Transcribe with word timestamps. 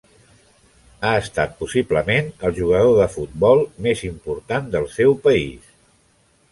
Ha 1.07 1.11
estat 1.23 1.53
possiblement 1.59 2.31
el 2.49 2.57
jugador 2.61 2.97
de 3.01 3.07
futbol 3.19 3.63
més 3.89 4.03
important 4.09 4.75
del 4.77 4.93
seu 4.99 5.17
país. 5.29 5.71